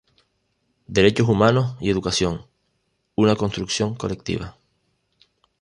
Derechos 0.87 1.29
Humanos 1.29 1.75
y 1.79 1.91
Educación: 1.91 2.47
una 3.15 3.35
construcción 3.35 3.93
colectiva". 3.93 4.57